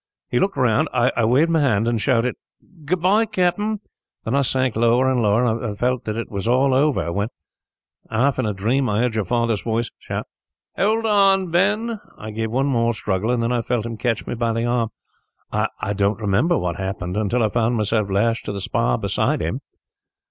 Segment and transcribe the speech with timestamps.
[0.31, 0.89] He looked round.
[0.91, 2.33] I waved my hand and shouted,
[2.85, 3.81] 'Goodbye, Captain!'
[4.25, 7.27] Then I sank lower and lower, and felt that it was all over, when,
[8.09, 10.25] half in a dream, I heard your father's voice shout,
[10.75, 14.33] 'Hold on, Ben!' I gave one more struggle, and then I felt him catch me
[14.33, 14.89] by the arm.
[15.51, 19.61] I don't remember what happened, until I found myself lashed to the spar beside him.